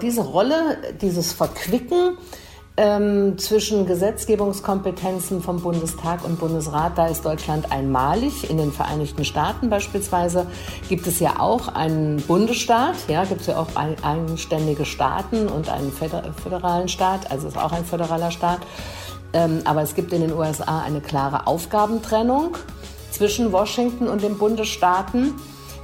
[0.00, 2.18] Diese Rolle, dieses Verquicken
[2.76, 8.48] ähm, zwischen Gesetzgebungskompetenzen vom Bundestag und Bundesrat, da ist Deutschland einmalig.
[8.48, 10.46] In den Vereinigten Staaten beispielsweise
[10.88, 15.68] gibt es ja auch einen Bundesstaat, ja, gibt es ja auch ein, eigenständige Staaten und
[15.68, 18.60] einen föderalen Staat, also ist auch ein föderaler Staat.
[19.32, 22.56] Ähm, aber es gibt in den USA eine klare Aufgabentrennung
[23.10, 25.34] zwischen Washington und den Bundesstaaten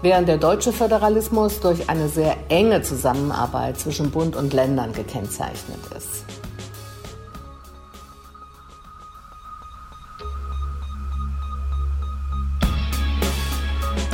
[0.05, 6.27] während der deutsche Föderalismus durch eine sehr enge Zusammenarbeit zwischen Bund und Ländern gekennzeichnet ist.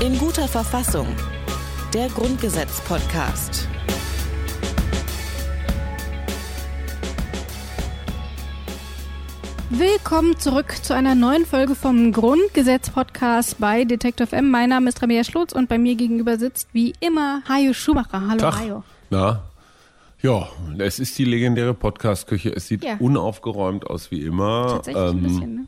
[0.00, 1.08] In guter Verfassung.
[1.92, 3.66] Der Grundgesetz-Podcast.
[9.70, 14.50] Willkommen zurück zu einer neuen Folge vom Grundgesetz-Podcast bei Detective M.
[14.50, 18.20] Mein Name ist Rabia Schlotz und bei mir gegenüber sitzt wie immer Hajo Schumacher.
[18.26, 18.58] Hallo Tag.
[18.58, 18.82] Hajo.
[19.10, 19.44] Na,
[20.22, 20.48] ja,
[20.78, 22.50] es ist die legendäre Podcast-Küche.
[22.54, 22.96] Es sieht Ja.
[22.98, 24.66] unaufgeräumt aus wie immer.
[24.82, 25.66] Tatsächlich ein Ähm, bisschen, ne?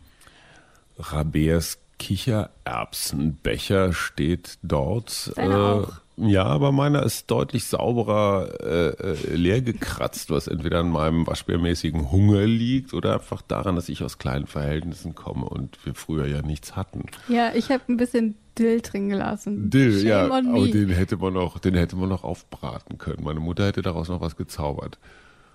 [0.99, 5.31] Rabeas Kichererbsenbecher steht dort.
[5.37, 5.59] Deiner
[5.89, 5.93] auch.
[6.17, 12.13] Ja, aber meiner ist deutlich sauberer äh, äh, leer gekratzt, was entweder an meinem waschbärmäßigen
[12.13, 16.43] Hunger liegt oder einfach daran, dass ich aus kleinen Verhältnissen komme und wir früher ja
[16.43, 17.07] nichts hatten.
[17.29, 19.71] Ja, ich habe ein bisschen Dill drin gelassen.
[19.71, 23.25] Dill, Shame ja, aber den hätte man noch, den hätte man noch aufbraten können.
[23.25, 24.99] Meine Mutter hätte daraus noch was gezaubert.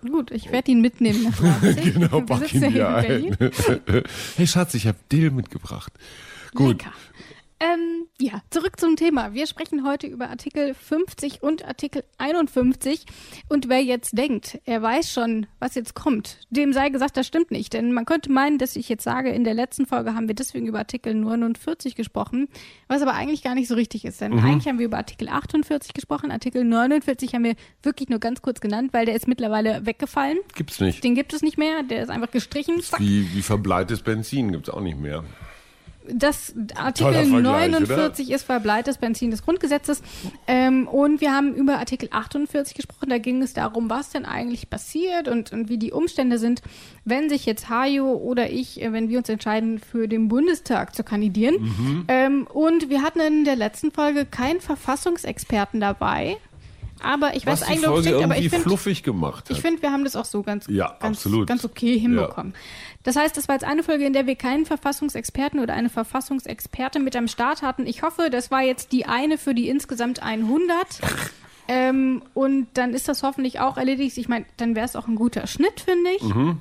[0.02, 1.94] Gut, ich werde ihn mitnehmen nach Leipzig.
[1.94, 4.04] Genau, pack ihn ja hier hier in ein.
[4.36, 5.94] Hey Schatz, ich habe Dill mitgebracht.
[6.56, 6.84] Gut.
[6.84, 6.94] Lecker.
[7.60, 9.34] Ähm, ja, zurück zum Thema.
[9.34, 13.06] Wir sprechen heute über Artikel 50 und Artikel 51.
[13.50, 17.50] Und wer jetzt denkt, er weiß schon, was jetzt kommt, dem sei gesagt, das stimmt
[17.50, 17.74] nicht.
[17.74, 20.68] Denn man könnte meinen, dass ich jetzt sage, in der letzten Folge haben wir deswegen
[20.68, 22.48] über Artikel 49 gesprochen,
[22.88, 24.22] was aber eigentlich gar nicht so richtig ist.
[24.22, 26.30] Denn eigentlich haben wir über Artikel 48 gesprochen.
[26.30, 30.38] Artikel 49 haben wir wirklich nur ganz kurz genannt, weil der ist mittlerweile weggefallen.
[30.54, 31.04] Gibt's nicht.
[31.04, 32.82] Den gibt es nicht mehr, der ist einfach gestrichen.
[33.00, 35.24] Wie, wie verbleites Benzin gibt's auch nicht mehr.
[36.12, 40.02] Das Artikel Vergleich, 49 ist verbleites Benzin des Grundgesetzes.
[40.48, 43.10] Ähm, und wir haben über Artikel 48 gesprochen.
[43.10, 46.62] Da ging es darum, was denn eigentlich passiert und, und wie die Umstände sind,
[47.06, 51.04] wenn sich jetzt Hajo oder ich, äh, wenn wir uns entscheiden, für den Bundestag zu
[51.04, 51.56] kandidieren.
[51.62, 52.06] Mhm.
[52.08, 56.38] Ähm, und wir hatten in der letzten Folge keinen Verfassungsexperten dabei.
[57.02, 59.56] Aber ich Was weiß eigentlich, Folge stimmt, aber ich finde, fluffig gemacht hat.
[59.56, 61.48] ich finde, wir haben das auch so ganz, Ja, ganz, absolut.
[61.48, 62.54] ganz okay hinbekommen.
[63.08, 67.06] Das heißt, das war jetzt eine Folge, in der wir keinen Verfassungsexperten oder eine Verfassungsexpertin
[67.06, 67.88] mit am Start hatten.
[67.88, 70.76] Ich hoffe, das war jetzt die eine für die insgesamt 100.
[71.70, 74.18] ähm, und dann ist das hoffentlich auch erledigt.
[74.18, 76.24] Ich meine, dann wäre es auch ein guter Schnitt, finde ich.
[76.24, 76.60] Mhm.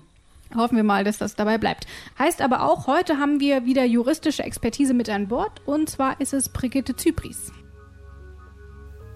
[0.55, 1.89] Hoffen wir mal, dass das dabei bleibt.
[2.17, 5.67] Heißt aber auch, heute haben wir wieder juristische Expertise mit an Bord.
[5.67, 7.51] Und zwar ist es Brigitte Zypris.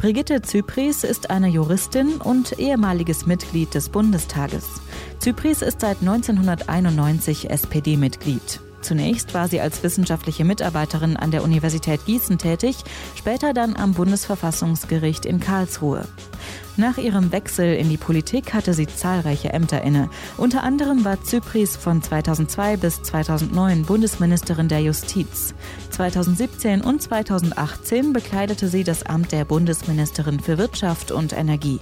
[0.00, 4.80] Brigitte Zypries ist eine Juristin und ehemaliges Mitglied des Bundestages.
[5.18, 8.60] Zypries ist seit 1991 SPD-Mitglied.
[8.80, 12.76] Zunächst war sie als wissenschaftliche Mitarbeiterin an der Universität Gießen tätig,
[13.16, 16.06] später dann am Bundesverfassungsgericht in Karlsruhe.
[16.76, 20.08] Nach ihrem Wechsel in die Politik hatte sie zahlreiche Ämter inne.
[20.38, 25.54] Unter anderem war Zypries von 2002 bis 2009 Bundesministerin der Justiz.
[25.90, 31.80] 2017 und 2018 bekleidete sie das Amt der Bundesministerin für Wirtschaft und Energie.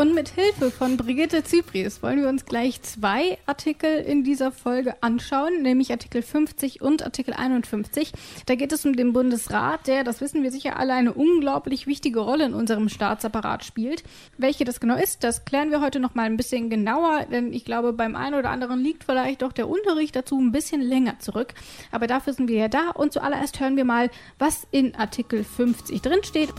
[0.00, 4.94] Und mit Hilfe von Brigitte Zypries wollen wir uns gleich zwei Artikel in dieser Folge
[5.02, 8.10] anschauen, nämlich Artikel 50 und Artikel 51.
[8.46, 12.20] Da geht es um den Bundesrat, der, das wissen wir sicher alle, eine unglaublich wichtige
[12.20, 14.02] Rolle in unserem Staatsapparat spielt.
[14.38, 17.66] Welche das genau ist, das klären wir heute noch mal ein bisschen genauer, denn ich
[17.66, 21.52] glaube, beim einen oder anderen liegt vielleicht doch der Unterricht dazu ein bisschen länger zurück.
[21.92, 26.00] Aber dafür sind wir ja da und zuallererst hören wir mal, was in Artikel 50
[26.00, 26.54] drinsteht.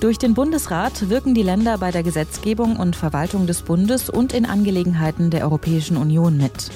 [0.00, 4.46] Durch den Bundesrat wirken die Länder bei der Gesetzgebung und Verwaltung des Bundes und in
[4.46, 6.70] Angelegenheiten der Europäischen Union mit.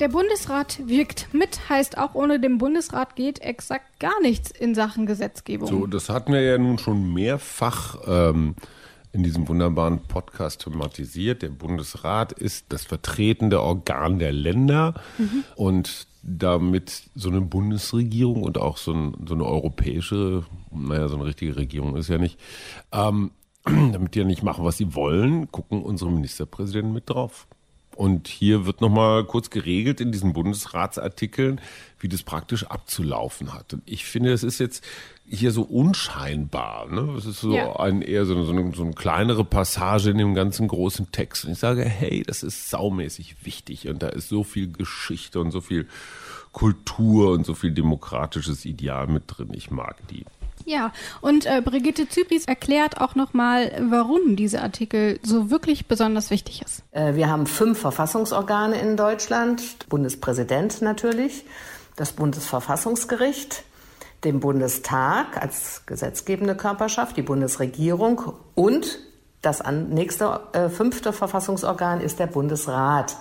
[0.00, 5.06] Der Bundesrat wirkt mit, heißt auch ohne den Bundesrat geht exakt gar nichts in Sachen
[5.06, 5.68] Gesetzgebung.
[5.68, 8.56] So, das hatten wir ja nun schon mehrfach ähm,
[9.12, 11.42] in diesem wunderbaren Podcast thematisiert.
[11.42, 14.94] Der Bundesrat ist das vertretende Organ der Länder
[15.54, 21.26] und damit so eine Bundesregierung und auch so, ein, so eine europäische, naja, so eine
[21.26, 22.38] richtige Regierung ist ja nicht,
[22.92, 23.32] ähm,
[23.64, 27.46] damit die ja nicht machen, was sie wollen, gucken unsere Ministerpräsidenten mit drauf.
[27.96, 31.60] Und hier wird nochmal kurz geregelt in diesen Bundesratsartikeln,
[32.00, 33.72] wie das praktisch abzulaufen hat.
[33.72, 34.84] Und ich finde, es ist jetzt
[35.28, 36.86] hier so unscheinbar.
[36.90, 37.14] Ne?
[37.16, 37.76] Es ist so Ja.
[37.78, 41.44] ein eher so eine, so, eine, so eine kleinere Passage in dem ganzen großen Text.
[41.44, 43.88] Und ich sage, hey, das ist saumäßig wichtig.
[43.88, 45.88] Und da ist so viel Geschichte und so viel
[46.52, 49.50] Kultur und so viel demokratisches Ideal mit drin.
[49.54, 50.24] Ich mag die.
[50.64, 56.62] Ja, und äh, Brigitte Zypris erklärt auch nochmal, warum dieser Artikel so wirklich besonders wichtig
[56.62, 56.82] ist.
[56.92, 61.44] Äh, wir haben fünf Verfassungsorgane in Deutschland, Bundespräsident natürlich,
[61.96, 63.62] das Bundesverfassungsgericht,
[64.24, 68.98] den Bundestag als gesetzgebende Körperschaft, die Bundesregierung und
[69.42, 73.16] das nächste äh, fünfte Verfassungsorgan ist der Bundesrat.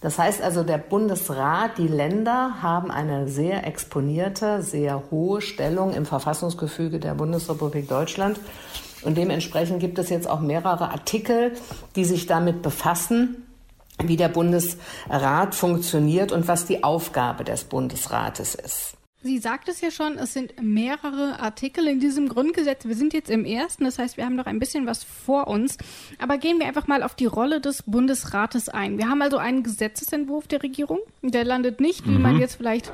[0.00, 6.06] Das heißt also, der Bundesrat, die Länder haben eine sehr exponierte, sehr hohe Stellung im
[6.06, 8.38] Verfassungsgefüge der Bundesrepublik Deutschland.
[9.02, 11.52] Und dementsprechend gibt es jetzt auch mehrere Artikel,
[11.94, 13.46] die sich damit befassen,
[14.02, 18.95] wie der Bundesrat funktioniert und was die Aufgabe des Bundesrates ist.
[19.26, 22.84] Sie sagt es ja schon, es sind mehrere Artikel in diesem Grundgesetz.
[22.84, 25.78] Wir sind jetzt im ersten, das heißt, wir haben noch ein bisschen was vor uns.
[26.20, 28.98] Aber gehen wir einfach mal auf die Rolle des Bundesrates ein.
[28.98, 31.00] Wir haben also einen Gesetzesentwurf der Regierung.
[31.22, 32.22] Der landet nicht, wie mhm.
[32.22, 32.92] man jetzt vielleicht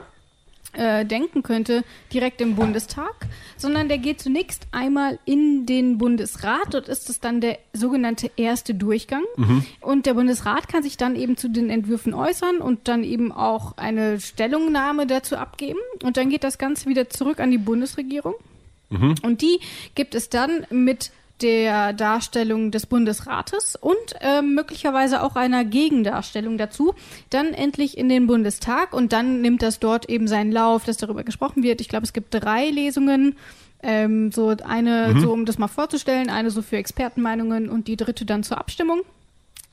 [0.73, 3.15] äh, denken könnte, direkt im Bundestag,
[3.57, 6.73] sondern der geht zunächst einmal in den Bundesrat.
[6.73, 9.23] Dort ist es dann der sogenannte erste Durchgang.
[9.37, 9.65] Mhm.
[9.81, 13.77] Und der Bundesrat kann sich dann eben zu den Entwürfen äußern und dann eben auch
[13.77, 15.81] eine Stellungnahme dazu abgeben.
[16.03, 18.35] Und dann geht das Ganze wieder zurück an die Bundesregierung.
[18.91, 19.15] Mhm.
[19.23, 19.61] Und die
[19.95, 21.11] gibt es dann mit
[21.43, 26.95] der Darstellung des Bundesrates und äh, möglicherweise auch einer Gegendarstellung dazu,
[27.31, 31.25] dann endlich in den Bundestag und dann nimmt das dort eben seinen Lauf, dass darüber
[31.25, 31.81] gesprochen wird.
[31.81, 33.37] Ich glaube, es gibt drei Lesungen.
[33.85, 35.21] Ähm, so eine, mhm.
[35.21, 39.01] so um das mal vorzustellen, eine so für Expertenmeinungen und die dritte dann zur Abstimmung.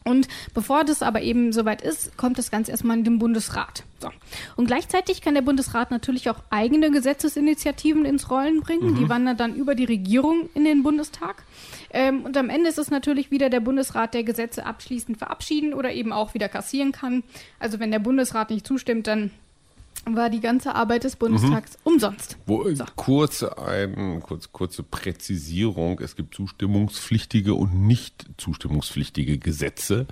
[0.06, 3.84] Und bevor das aber eben soweit ist, kommt das Ganze erstmal in den Bundesrat.
[4.00, 4.10] So.
[4.56, 8.92] Und gleichzeitig kann der Bundesrat natürlich auch eigene Gesetzesinitiativen ins Rollen bringen.
[8.92, 8.96] Mhm.
[8.96, 11.44] Die wandern dann über die Regierung in den Bundestag.
[11.92, 15.92] Ähm, und am Ende ist es natürlich wieder der Bundesrat, der Gesetze abschließend verabschieden oder
[15.92, 17.24] eben auch wieder kassieren kann.
[17.60, 19.32] Also wenn der Bundesrat nicht zustimmt, dann
[20.06, 21.94] war die ganze Arbeit des Bundestags mhm.
[21.94, 22.38] umsonst.
[22.46, 22.86] Wo, so.
[22.96, 26.00] kurze, ein, kurz, kurze Präzisierung.
[26.00, 30.08] Es gibt zustimmungspflichtige und nicht zustimmungspflichtige Gesetze.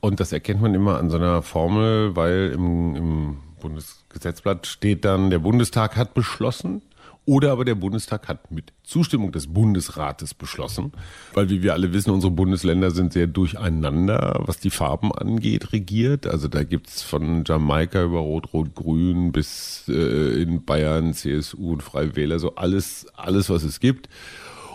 [0.00, 5.30] Und das erkennt man immer an so einer Formel, weil im, im Bundesgesetzblatt steht dann,
[5.30, 6.82] der Bundestag hat beschlossen.
[7.30, 10.90] Oder aber der Bundestag hat mit Zustimmung des Bundesrates beschlossen,
[11.32, 16.26] weil wie wir alle wissen, unsere Bundesländer sind sehr durcheinander, was die Farben angeht, regiert.
[16.26, 22.40] Also da gibt's von Jamaika über Rot-Rot-Grün bis äh, in Bayern CSU und Freie Wähler,
[22.40, 24.08] so alles, alles, was es gibt.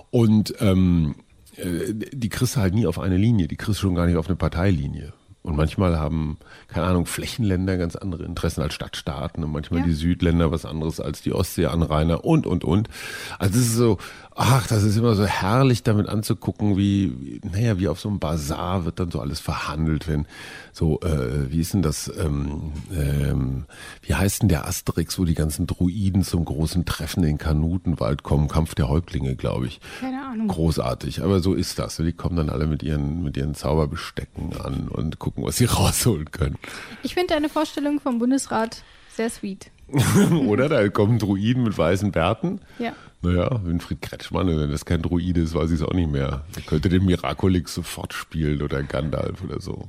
[0.10, 1.16] Und ähm,
[1.58, 4.16] äh, die kriegst du halt nie auf eine Linie, die kriegst du schon gar nicht
[4.16, 5.12] auf eine Parteilinie.
[5.46, 9.86] Und manchmal haben, keine Ahnung, Flächenländer ganz andere Interessen als Stadtstaaten und manchmal ja.
[9.86, 12.90] die Südländer was anderes als die Ostseeanrainer und, und, und.
[13.38, 14.00] Also es ist so,
[14.36, 18.86] ach, das ist immer so herrlich damit anzugucken, wie, naja, wie auf so einem Bazar
[18.86, 20.28] wird dann so alles verhandelt, wenn
[20.74, 23.66] so, äh, wie ist denn das, ähm, ähm,
[24.02, 28.50] wie heißt denn der Asterix, wo die ganzen Druiden zum großen Treffen in Kanutenwald kommen,
[28.50, 29.80] Kampf der Häuptlinge, glaube ich.
[30.02, 30.50] Keine Ahnung.
[30.50, 31.96] Großartig, aber so ist das.
[31.96, 36.32] Die kommen dann alle mit ihren, mit ihren Zauberbestecken an und gucken, was sie rausholen
[36.32, 36.58] können.
[37.04, 38.84] Ich finde deine Vorstellung vom Bundesrat
[39.16, 39.72] sehr sweet.
[40.48, 40.68] Oder?
[40.68, 42.60] Da kommen Druiden mit weißen Bärten.
[42.80, 42.94] Ja.
[43.26, 46.46] Naja, Winfried Kretschmann, wenn das kein Druide ist, weiß ich es auch nicht mehr.
[46.56, 49.88] Er könnte den Miraculix sofort spielen oder Gandalf oder so.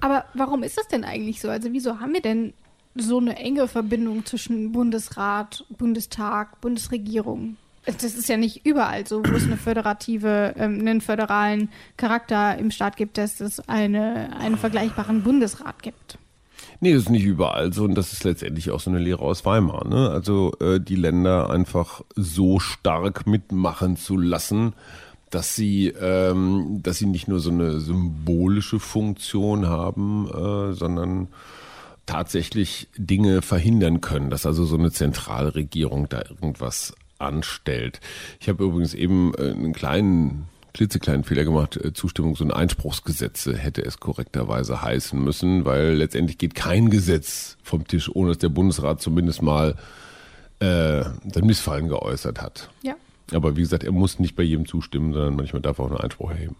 [0.00, 1.50] Aber warum ist das denn eigentlich so?
[1.50, 2.54] Also wieso haben wir denn
[2.94, 7.56] so eine enge Verbindung zwischen Bundesrat, Bundestag, Bundesregierung?
[7.84, 12.70] Das ist ja nicht überall so, wo es eine föderative, ähm, einen föderalen Charakter im
[12.70, 16.18] Staat gibt, dass es eine, einen vergleichbaren Bundesrat gibt.
[16.80, 19.44] Nee, das ist nicht überall so und das ist letztendlich auch so eine Lehre aus
[19.44, 19.86] Weimar.
[19.88, 20.10] Ne?
[20.10, 24.74] Also äh, die Länder einfach so stark mitmachen zu lassen,
[25.30, 31.28] dass sie, ähm, dass sie nicht nur so eine symbolische Funktion haben, äh, sondern
[32.06, 38.00] tatsächlich Dinge verhindern können, dass also so eine Zentralregierung da irgendwas anstellt.
[38.40, 40.46] Ich habe übrigens eben äh, einen kleinen
[40.78, 41.76] klitzekleinen Fehler gemacht.
[41.76, 47.86] Äh, Zustimmungs- und Einspruchsgesetze hätte es korrekterweise heißen müssen, weil letztendlich geht kein Gesetz vom
[47.86, 49.74] Tisch, ohne dass der Bundesrat zumindest mal
[50.60, 52.70] äh, sein Missfallen geäußert hat.
[52.82, 52.94] Ja.
[53.32, 56.00] Aber wie gesagt, er muss nicht bei jedem zustimmen, sondern manchmal darf er auch einen
[56.00, 56.56] Einspruch erheben.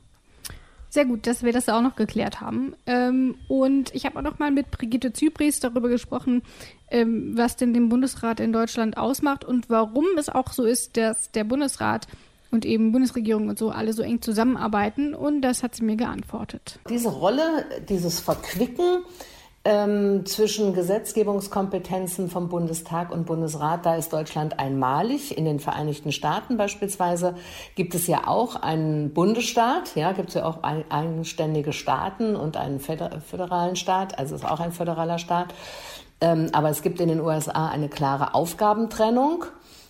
[0.91, 2.75] Sehr gut, dass wir das auch noch geklärt haben.
[2.87, 6.43] Ähm, und ich habe auch noch mal mit Brigitte Zypries darüber gesprochen,
[6.91, 11.31] ähm, was denn den Bundesrat in Deutschland ausmacht und warum es auch so ist, dass
[11.31, 12.09] der Bundesrat
[12.51, 15.15] und eben Bundesregierung und so alle so eng zusammenarbeiten.
[15.15, 16.79] Und das hat sie mir geantwortet.
[16.89, 19.05] Diese Rolle, dieses Verquicken,
[19.65, 25.37] ähm, zwischen Gesetzgebungskompetenzen vom Bundestag und Bundesrat, da ist Deutschland einmalig.
[25.37, 27.35] In den Vereinigten Staaten beispielsweise
[27.75, 32.57] gibt es ja auch einen Bundesstaat, ja, gibt es ja auch ein, eigenständige Staaten und
[32.57, 35.53] einen föderalen Staat, also ist auch ein föderaler Staat.
[36.21, 39.45] Ähm, aber es gibt in den USA eine klare Aufgabentrennung.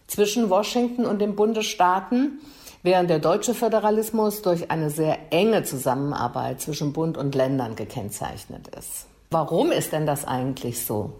[0.08, 2.40] Zwischen Washington und den Bundesstaaten,
[2.82, 9.06] während der deutsche Föderalismus durch eine sehr enge Zusammenarbeit zwischen Bund und Ländern gekennzeichnet ist.
[9.30, 11.12] Warum ist denn das eigentlich so?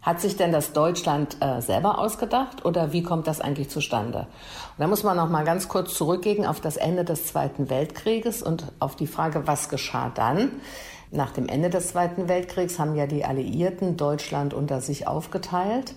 [0.00, 4.20] Hat sich denn das Deutschland äh, selber ausgedacht oder wie kommt das eigentlich zustande?
[4.20, 8.42] Und da muss man noch mal ganz kurz zurückgehen auf das Ende des Zweiten Weltkrieges
[8.42, 10.52] und auf die Frage, was geschah dann?
[11.10, 15.94] Nach dem Ende des Zweiten Weltkriegs haben ja die Alliierten Deutschland unter sich aufgeteilt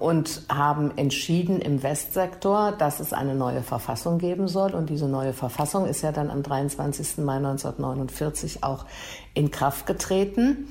[0.00, 4.74] und haben entschieden im Westsektor, dass es eine neue Verfassung geben soll.
[4.74, 7.18] Und diese neue Verfassung ist ja dann am 23.
[7.18, 8.86] Mai 1949 auch
[9.34, 10.66] in Kraft getreten.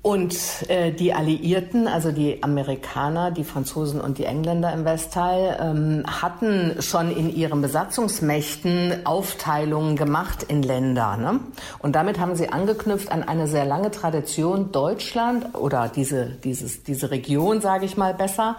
[0.00, 0.36] Und
[0.68, 6.80] äh, die Alliierten, also die Amerikaner, die Franzosen und die Engländer im Westteil, ähm, hatten
[6.80, 11.16] schon in ihren Besatzungsmächten Aufteilungen gemacht in Länder.
[11.16, 11.40] Ne?
[11.80, 17.10] Und damit haben sie angeknüpft an eine sehr lange Tradition Deutschland oder diese, dieses, diese
[17.10, 18.56] Region, sage ich mal besser,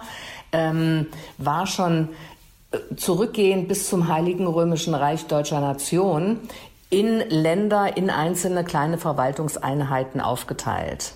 [0.52, 1.06] ähm,
[1.38, 2.10] war schon
[2.70, 6.38] äh, zurückgehend bis zum Heiligen Römischen Reich deutscher Nation
[6.90, 11.14] in Länder, in einzelne kleine Verwaltungseinheiten aufgeteilt.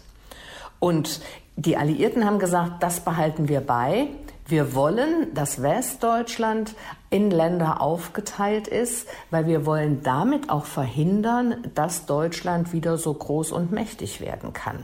[0.85, 1.23] Und
[1.57, 4.09] die Alliierten haben gesagt, das behalten wir bei.
[4.47, 6.75] Wir wollen, dass Westdeutschland
[7.09, 13.50] in Länder aufgeteilt ist, weil wir wollen damit auch verhindern, dass Deutschland wieder so groß
[13.53, 14.81] und mächtig werden kann,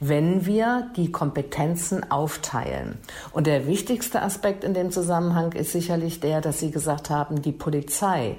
[0.00, 2.98] wenn wir die Kompetenzen aufteilen.
[3.30, 7.52] Und der wichtigste Aspekt in dem Zusammenhang ist sicherlich der, dass Sie gesagt haben, die
[7.52, 8.34] Polizei,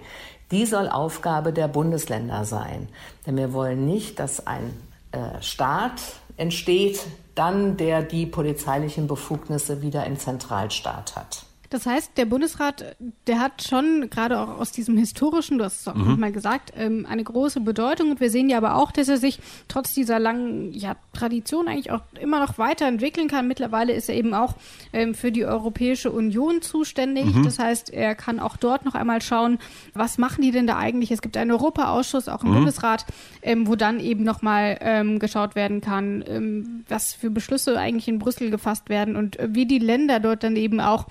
[0.51, 2.89] die soll Aufgabe der Bundesländer sein.
[3.25, 4.73] Denn wir wollen nicht, dass ein
[5.13, 6.01] äh, Staat
[6.37, 11.46] entsteht, dann der die polizeilichen Befugnisse wieder im Zentralstaat hat.
[11.69, 12.95] Das heißt, der Bundesrat,
[13.27, 16.19] der hat schon gerade auch aus diesem historischen, du hast es auch mhm.
[16.19, 18.11] mal gesagt, ähm, eine große Bedeutung.
[18.11, 21.91] Und wir sehen ja aber auch, dass er sich trotz dieser langen ja, Tradition eigentlich
[21.91, 23.47] auch immer noch weiterentwickeln kann.
[23.47, 24.55] Mittlerweile ist er eben auch
[24.93, 27.25] ähm, für die Europäische Union zuständig.
[27.25, 27.43] Mhm.
[27.43, 29.59] Das heißt, er kann auch dort noch einmal schauen,
[29.93, 31.11] was machen die denn da eigentlich?
[31.11, 32.55] Es gibt einen Europaausschuss, auch im mhm.
[32.55, 33.05] Bundesrat,
[33.41, 38.19] ähm, wo dann eben nochmal ähm, geschaut werden kann, ähm, was für Beschlüsse eigentlich in
[38.19, 41.07] Brüssel gefasst werden und äh, wie die Länder dort dann eben auch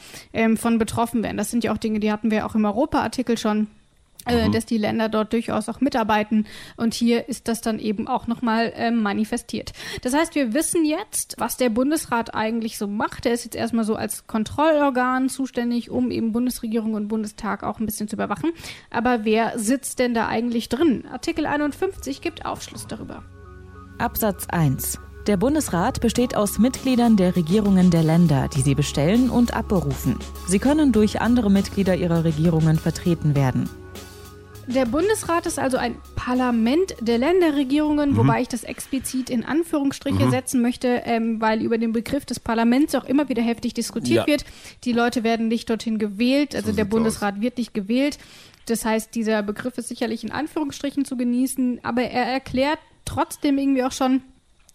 [0.46, 1.36] ähm, von betroffen werden.
[1.36, 3.68] Das sind ja auch Dinge, die hatten wir auch im Europa-Artikel schon.
[4.28, 4.52] Äh, mhm.
[4.52, 6.46] dass die Länder dort durchaus auch mitarbeiten.
[6.76, 9.72] Und hier ist das dann eben auch nochmal äh, manifestiert.
[10.02, 13.24] Das heißt, wir wissen jetzt, was der Bundesrat eigentlich so macht.
[13.24, 17.86] Er ist jetzt erstmal so als Kontrollorgan zuständig, um eben Bundesregierung und Bundestag auch ein
[17.86, 18.50] bisschen zu überwachen.
[18.90, 21.04] Aber wer sitzt denn da eigentlich drin?
[21.08, 23.22] Artikel 51 gibt Aufschluss darüber.
[23.98, 24.98] Absatz 1.
[25.26, 30.20] Der Bundesrat besteht aus Mitgliedern der Regierungen der Länder, die sie bestellen und abberufen.
[30.46, 33.68] Sie können durch andere Mitglieder ihrer Regierungen vertreten werden.
[34.68, 38.16] Der Bundesrat ist also ein Parlament der Länderregierungen, mhm.
[38.18, 40.30] wobei ich das explizit in Anführungsstriche mhm.
[40.30, 44.32] setzen möchte, ähm, weil über den Begriff des Parlaments auch immer wieder heftig diskutiert ja.
[44.32, 44.44] wird.
[44.84, 47.40] Die Leute werden nicht dorthin gewählt, also so der Bundesrat aus.
[47.40, 48.18] wird nicht gewählt.
[48.66, 53.82] Das heißt, dieser Begriff ist sicherlich in Anführungsstrichen zu genießen, aber er erklärt trotzdem irgendwie
[53.82, 54.22] auch schon,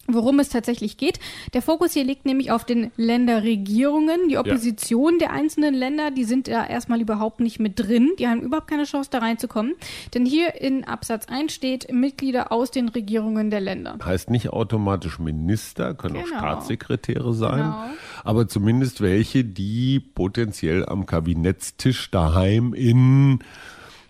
[0.08, 1.20] worum es tatsächlich geht.
[1.54, 4.30] Der Fokus hier liegt nämlich auf den Länderregierungen.
[4.30, 5.20] Die Opposition ja.
[5.20, 8.12] der einzelnen Länder, die sind da erstmal überhaupt nicht mit drin.
[8.20, 9.74] Die haben überhaupt keine Chance, da reinzukommen.
[10.14, 13.98] Denn hier in Absatz 1 steht Mitglieder aus den Regierungen der Länder.
[14.04, 16.26] Heißt nicht automatisch Minister, können genau.
[16.26, 17.86] auch Staatssekretäre sein, genau.
[18.24, 23.40] aber zumindest welche, die potenziell am Kabinettstisch daheim in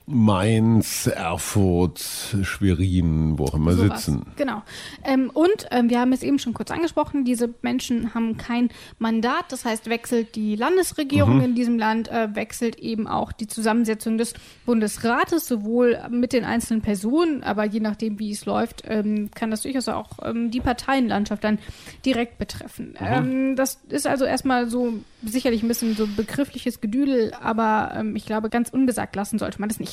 [0.05, 1.99] Mainz, Erfurt,
[2.41, 4.23] Schwerin, wo auch immer so sitzen.
[4.25, 4.35] Was.
[4.35, 4.61] Genau.
[5.03, 9.45] Ähm, und ähm, wir haben es eben schon kurz angesprochen, diese Menschen haben kein Mandat,
[9.49, 11.43] das heißt, wechselt die Landesregierung mhm.
[11.43, 14.33] in diesem Land, äh, wechselt eben auch die Zusammensetzung des
[14.65, 19.61] Bundesrates, sowohl mit den einzelnen Personen, aber je nachdem, wie es läuft, ähm, kann das
[19.61, 21.59] durchaus auch ähm, die Parteienlandschaft dann
[22.05, 22.95] direkt betreffen.
[22.99, 23.55] Mhm.
[23.55, 24.93] Das ist also erstmal so
[25.23, 29.69] sicherlich ein bisschen so begriffliches Gedüdel, aber ähm, ich glaube, ganz ungesagt lassen sollte man
[29.69, 29.90] das nicht.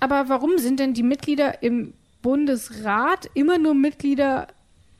[0.00, 1.92] Aber warum sind denn die Mitglieder im
[2.22, 4.48] Bundesrat immer nur Mitglieder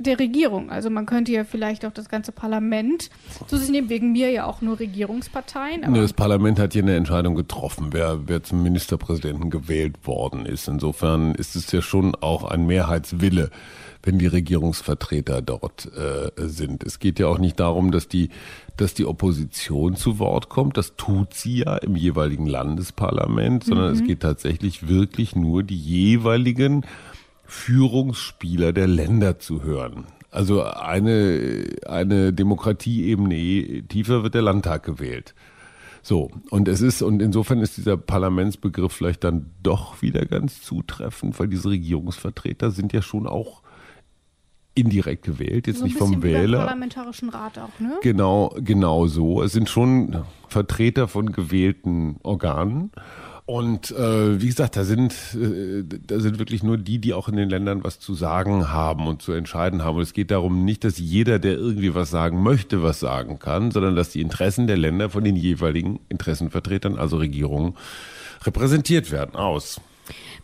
[0.00, 0.70] der Regierung.
[0.70, 3.10] Also man könnte ja vielleicht auch das ganze Parlament
[3.46, 5.84] zu sich nehmen, wegen mir ja auch nur Regierungsparteien.
[5.84, 10.68] Aber das Parlament hat hier eine Entscheidung getroffen, wer, wer zum Ministerpräsidenten gewählt worden ist.
[10.68, 13.50] Insofern ist es ja schon auch ein Mehrheitswille,
[14.02, 16.84] wenn die Regierungsvertreter dort äh, sind.
[16.84, 18.30] Es geht ja auch nicht darum, dass die,
[18.76, 20.76] dass die Opposition zu Wort kommt.
[20.76, 23.94] Das tut sie ja im jeweiligen Landesparlament, sondern mhm.
[23.94, 26.86] es geht tatsächlich wirklich nur die jeweiligen
[27.44, 30.06] Führungsspieler der Länder zu hören.
[30.30, 35.34] Also eine, eine Demokratieebene tiefer wird der Landtag gewählt.
[36.02, 41.38] So, und es ist, und insofern ist dieser Parlamentsbegriff vielleicht dann doch wieder ganz zutreffend,
[41.38, 43.62] weil diese Regierungsvertreter sind ja schon auch
[44.74, 46.58] indirekt gewählt, jetzt so nicht vom Wähler.
[46.58, 47.98] parlamentarischen Rat auch, ne?
[48.02, 49.42] Genau, genau so.
[49.42, 52.90] Es sind schon Vertreter von gewählten Organen.
[53.46, 57.34] Und äh, wie gesagt, da sind, äh, da sind wirklich nur die, die auch in
[57.34, 59.96] den Ländern was zu sagen haben und zu entscheiden haben.
[59.96, 63.72] Und es geht darum nicht, dass jeder, der irgendwie was sagen möchte, was sagen kann,
[63.72, 67.74] sondern dass die Interessen der Länder von den jeweiligen Interessenvertretern, also Regierungen,
[68.44, 69.80] repräsentiert werden aus.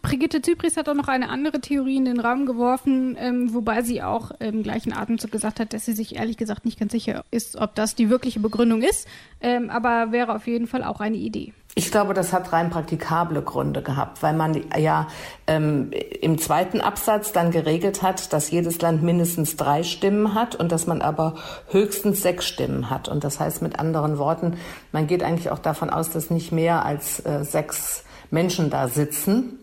[0.03, 4.03] Brigitte Zypris hat auch noch eine andere Theorie in den Raum geworfen, ähm, wobei sie
[4.03, 7.57] auch im gleichen Atemzug gesagt hat, dass sie sich ehrlich gesagt nicht ganz sicher ist,
[7.57, 9.09] ob das die wirkliche Begründung ist,
[9.41, 11.53] ähm, aber wäre auf jeden Fall auch eine Idee.
[11.79, 15.09] Ich glaube, das hat rein praktikable Gründe gehabt, weil man ja
[15.47, 15.91] ähm,
[16.23, 20.87] im zweiten Absatz dann geregelt hat, dass jedes Land mindestens drei Stimmen hat und dass
[20.87, 21.35] man aber
[21.69, 23.09] höchstens sechs Stimmen hat.
[23.09, 24.57] Und das heißt mit anderen Worten,
[24.91, 29.59] man geht eigentlich auch davon aus, dass nicht mehr als äh, sechs Menschen da sitzen.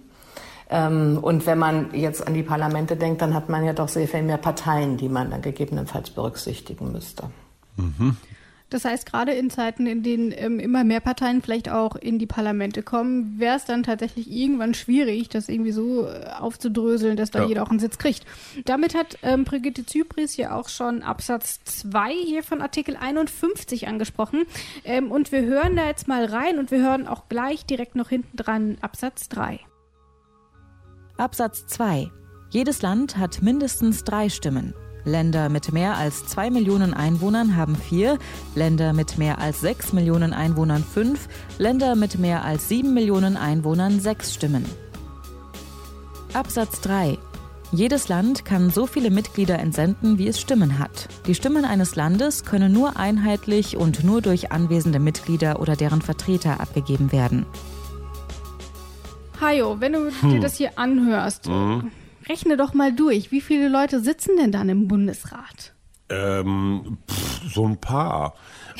[0.70, 4.08] Ähm, und wenn man jetzt an die Parlamente denkt, dann hat man ja doch sehr
[4.08, 7.30] viel mehr Parteien, die man dann gegebenenfalls berücksichtigen müsste.
[7.78, 8.18] Mhm.
[8.74, 12.26] Das heißt, gerade in Zeiten, in denen ähm, immer mehr Parteien vielleicht auch in die
[12.26, 17.44] Parlamente kommen, wäre es dann tatsächlich irgendwann schwierig, das irgendwie so äh, aufzudröseln, dass da
[17.44, 17.50] ja.
[17.50, 18.26] jeder auch einen Sitz kriegt.
[18.66, 24.46] Damit hat ähm, Brigitte Zypris ja auch schon Absatz 2 hier von Artikel 51 angesprochen.
[24.84, 28.10] Ähm, und wir hören da jetzt mal rein und wir hören auch gleich direkt noch
[28.10, 29.60] hinten dran Absatz 3.
[31.18, 32.10] Absatz 2.
[32.50, 34.74] Jedes Land hat mindestens drei Stimmen.
[35.06, 38.18] Länder mit mehr als 2 Millionen Einwohnern haben vier,
[38.56, 44.00] Länder mit mehr als 6 Millionen Einwohnern fünf, Länder mit mehr als 7 Millionen Einwohnern
[44.00, 44.66] sechs Stimmen.
[46.34, 47.18] Absatz 3.
[47.72, 51.10] Jedes Land kann so viele Mitglieder entsenden, wie es Stimmen hat.
[51.26, 56.60] Die Stimmen eines Landes können nur einheitlich und nur durch anwesende Mitglieder oder deren Vertreter
[56.60, 57.48] abgegeben werden.
[59.42, 60.30] Hajo, wenn du hm.
[60.30, 61.92] dir das hier anhörst, mhm.
[62.28, 63.32] Rechne doch mal durch.
[63.32, 65.74] Wie viele Leute sitzen denn dann im Bundesrat?
[66.10, 68.36] Ähm, pff, so ein paar.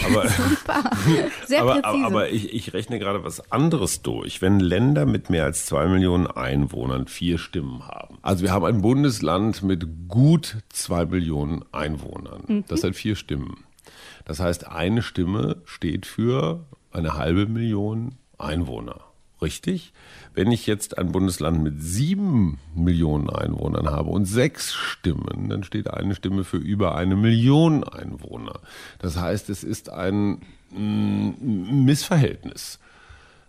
[0.06, 0.92] Aber, so ein paar.
[1.48, 2.06] Sehr aber, präzise.
[2.06, 4.42] aber ich, ich rechne gerade was anderes durch.
[4.42, 8.18] Wenn Länder mit mehr als zwei Millionen Einwohnern vier Stimmen haben.
[8.22, 12.44] Also wir haben ein Bundesland mit gut zwei Millionen Einwohnern.
[12.48, 12.66] Mhm.
[12.68, 13.64] Das hat vier Stimmen.
[14.26, 19.02] Das heißt, eine Stimme steht für eine halbe Million Einwohner.
[19.44, 19.94] Richtig?
[20.34, 25.90] Wenn ich jetzt ein Bundesland mit sieben Millionen Einwohnern habe und sechs Stimmen, dann steht
[25.90, 28.62] eine Stimme für über eine Million Einwohner.
[29.00, 30.40] Das heißt, es ist ein
[30.72, 32.80] mm, Missverhältnis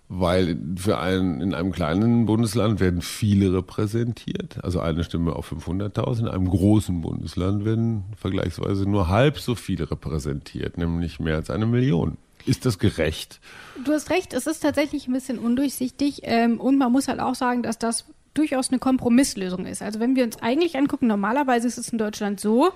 [0.09, 6.21] weil für ein, in einem kleinen Bundesland werden viele repräsentiert, also eine Stimme auf 500.000.
[6.21, 11.67] In einem großen Bundesland werden vergleichsweise nur halb so viele repräsentiert, nämlich mehr als eine
[11.67, 12.19] Million.
[12.47, 13.41] Ist das gerecht?
[13.85, 17.35] Du hast recht, es ist tatsächlich ein bisschen undurchsichtig ähm, und man muss halt auch
[17.35, 18.05] sagen, dass das
[18.35, 19.83] durchaus eine Kompromisslösung ist.
[19.83, 22.73] Also wenn wir uns eigentlich angucken, normalerweise ist es in Deutschland so,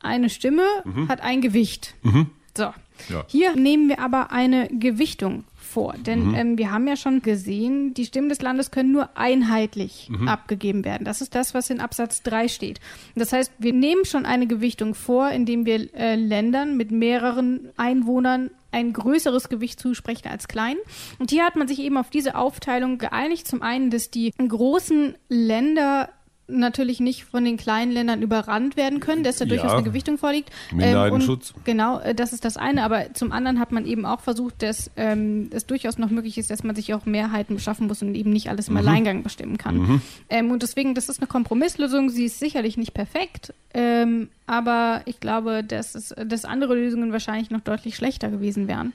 [0.00, 1.08] eine Stimme mhm.
[1.08, 1.94] hat ein Gewicht.
[2.02, 2.30] Mhm.
[2.56, 2.72] So.
[3.08, 3.24] Ja.
[3.28, 5.94] Hier nehmen wir aber eine Gewichtung vor.
[5.94, 6.34] Denn mhm.
[6.34, 10.26] ähm, wir haben ja schon gesehen, die Stimmen des Landes können nur einheitlich mhm.
[10.26, 11.04] abgegeben werden.
[11.04, 12.80] Das ist das, was in Absatz 3 steht.
[13.14, 18.50] Das heißt, wir nehmen schon eine Gewichtung vor, indem wir äh, Ländern mit mehreren Einwohnern
[18.70, 20.76] ein größeres Gewicht zusprechen als klein.
[21.18, 23.48] Und hier hat man sich eben auf diese Aufteilung geeinigt.
[23.48, 26.10] Zum einen, dass die großen Länder
[26.48, 29.50] natürlich nicht von den kleinen Ländern überrannt werden können, dass da ja.
[29.50, 30.50] durchaus eine Gewichtung vorliegt.
[30.72, 31.52] Minderheitenschutz.
[31.54, 32.82] Ähm, genau, äh, das ist das eine.
[32.82, 36.50] Aber zum anderen hat man eben auch versucht, dass ähm, es durchaus noch möglich ist,
[36.50, 38.80] dass man sich auch Mehrheiten beschaffen muss und eben nicht alles im mhm.
[38.80, 39.78] Alleingang bestimmen kann.
[39.78, 40.02] Mhm.
[40.30, 42.08] Ähm, und deswegen, das ist eine Kompromisslösung.
[42.08, 47.50] Sie ist sicherlich nicht perfekt, ähm, aber ich glaube, dass, es, dass andere Lösungen wahrscheinlich
[47.50, 48.94] noch deutlich schlechter gewesen wären.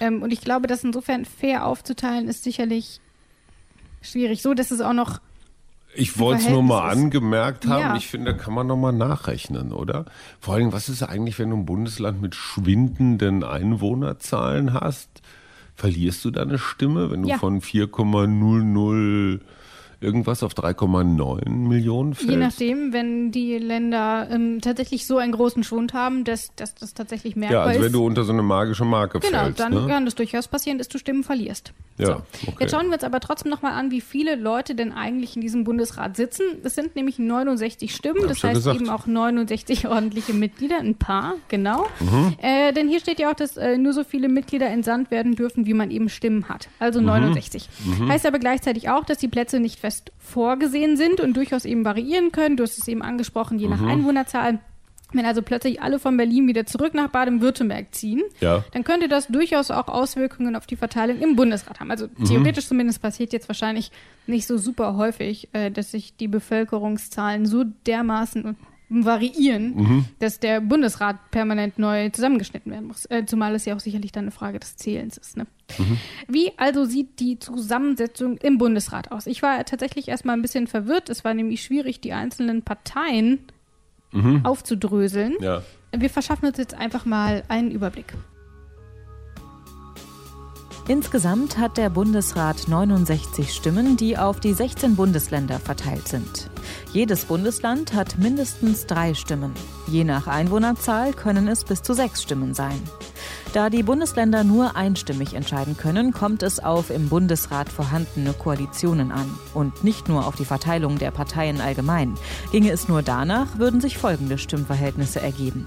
[0.00, 3.00] Ähm, und ich glaube, das insofern fair aufzuteilen, ist sicherlich
[4.02, 4.42] schwierig.
[4.42, 5.20] So, dass es auch noch
[5.94, 7.80] ich wollte es nur mal angemerkt haben.
[7.80, 7.96] Ja.
[7.96, 10.04] Ich finde, da kann man noch mal nachrechnen, oder?
[10.40, 15.08] Vor allem, was ist eigentlich, wenn du ein Bundesland mit schwindenden Einwohnerzahlen hast?
[15.74, 17.38] Verlierst du deine Stimme, wenn du ja.
[17.38, 19.40] von 4,00
[20.00, 22.30] irgendwas auf 3,9 Millionen fällt?
[22.30, 26.94] Je nachdem, wenn die Länder ähm, tatsächlich so einen großen Schwund haben, dass, dass das
[26.94, 27.66] tatsächlich merkbar ist.
[27.66, 29.58] Ja, also wenn du unter so eine magische Marke genau, fällst.
[29.58, 29.92] Genau, dann ne?
[29.92, 31.72] kann das durchaus passieren, dass du Stimmen verlierst.
[31.98, 32.12] Ja, so.
[32.46, 32.56] okay.
[32.60, 35.64] Jetzt schauen wir uns aber trotzdem nochmal an, wie viele Leute denn eigentlich in diesem
[35.64, 36.44] Bundesrat sitzen.
[36.62, 38.80] Es sind nämlich 69 Stimmen, das heißt gesagt.
[38.80, 41.86] eben auch 69 ordentliche Mitglieder, ein paar, genau.
[42.00, 42.36] Mhm.
[42.40, 45.66] Äh, denn hier steht ja auch, dass äh, nur so viele Mitglieder entsandt werden dürfen,
[45.66, 46.68] wie man eben Stimmen hat.
[46.78, 47.06] Also mhm.
[47.06, 47.68] 69.
[47.84, 48.08] Mhm.
[48.08, 52.32] Heißt aber gleichzeitig auch, dass die Plätze nicht fest vorgesehen sind und durchaus eben variieren
[52.32, 52.56] können.
[52.56, 53.88] Du hast es eben angesprochen, je nach mhm.
[53.88, 54.60] Einwohnerzahl.
[55.12, 58.64] Wenn also plötzlich alle von Berlin wieder zurück nach Baden-Württemberg ziehen, ja.
[58.72, 61.90] dann könnte das durchaus auch Auswirkungen auf die Verteilung im Bundesrat haben.
[61.90, 62.24] Also mhm.
[62.26, 63.90] theoretisch zumindest passiert jetzt wahrscheinlich
[64.28, 68.56] nicht so super häufig, äh, dass sich die Bevölkerungszahlen so dermaßen
[68.90, 70.04] variieren, mhm.
[70.18, 73.06] dass der Bundesrat permanent neu zusammengeschnitten werden muss.
[73.06, 75.36] Äh, zumal es ja auch sicherlich dann eine Frage des Zählens ist.
[75.36, 75.46] Ne?
[75.78, 75.96] Mhm.
[76.26, 79.26] Wie also sieht die Zusammensetzung im Bundesrat aus?
[79.26, 81.08] Ich war tatsächlich erstmal ein bisschen verwirrt.
[81.08, 83.38] Es war nämlich schwierig, die einzelnen Parteien
[84.10, 84.44] mhm.
[84.44, 85.36] aufzudröseln.
[85.40, 85.62] Ja.
[85.96, 88.14] Wir verschaffen uns jetzt einfach mal einen Überblick.
[90.90, 96.50] Insgesamt hat der Bundesrat 69 Stimmen, die auf die 16 Bundesländer verteilt sind.
[96.92, 99.52] Jedes Bundesland hat mindestens drei Stimmen.
[99.86, 102.82] Je nach Einwohnerzahl können es bis zu sechs Stimmen sein.
[103.52, 109.30] Da die Bundesländer nur einstimmig entscheiden können, kommt es auf im Bundesrat vorhandene Koalitionen an
[109.54, 112.16] und nicht nur auf die Verteilung der Parteien allgemein.
[112.50, 115.66] Ginge es nur danach, würden sich folgende Stimmverhältnisse ergeben.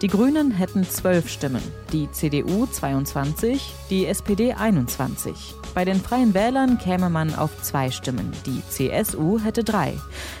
[0.00, 5.54] Die Grünen hätten zwölf Stimmen, die CDU 22, die SPD 21.
[5.74, 9.94] Bei den Freien Wählern käme man auf zwei Stimmen, die CSU hätte drei.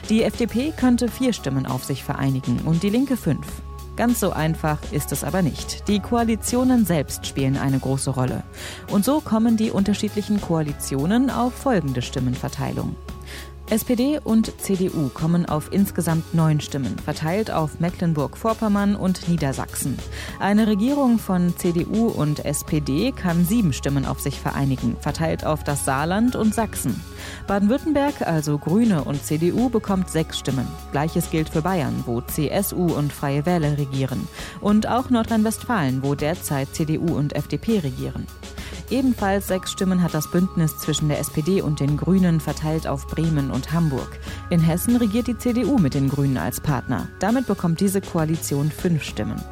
[0.08, 3.46] Die FDP könnte vier Stimmen auf sich vereinigen und die Linke fünf.
[3.96, 5.86] Ganz so einfach ist es aber nicht.
[5.86, 8.42] Die Koalitionen selbst spielen eine große Rolle.
[8.90, 12.96] Und so kommen die unterschiedlichen Koalitionen auf folgende Stimmenverteilung.
[13.72, 19.98] SPD und CDU kommen auf insgesamt neun Stimmen, verteilt auf Mecklenburg-Vorpommern und Niedersachsen.
[20.38, 25.86] Eine Regierung von CDU und SPD kann sieben Stimmen auf sich vereinigen, verteilt auf das
[25.86, 27.02] Saarland und Sachsen.
[27.46, 30.68] Baden-Württemberg, also Grüne und CDU, bekommt sechs Stimmen.
[30.90, 34.28] Gleiches gilt für Bayern, wo CSU und Freie Wähler regieren.
[34.60, 38.26] Und auch Nordrhein-Westfalen, wo derzeit CDU und FDP regieren.
[38.92, 43.50] Ebenfalls sechs Stimmen hat das Bündnis zwischen der SPD und den Grünen verteilt auf Bremen
[43.50, 44.20] und Hamburg.
[44.50, 47.08] In Hessen regiert die CDU mit den Grünen als Partner.
[47.18, 49.42] Damit bekommt diese Koalition fünf Stimmen.